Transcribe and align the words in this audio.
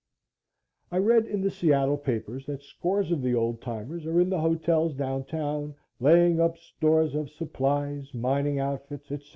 I 0.91 0.97
read 0.97 1.27
in 1.27 1.41
the 1.41 1.51
Seattle 1.51 1.95
papers 1.95 2.47
that 2.47 2.63
scores 2.63 3.11
of 3.11 3.21
the 3.21 3.35
old 3.35 3.61
timers 3.61 4.07
are 4.07 4.19
in 4.19 4.31
the 4.31 4.39
hotels 4.41 4.95
down 4.95 5.25
town, 5.25 5.75
laying 5.99 6.41
up 6.41 6.57
stores 6.57 7.13
of 7.13 7.29
supplies, 7.29 8.11
mining 8.11 8.57
outfits, 8.57 9.11
etc. 9.11 9.27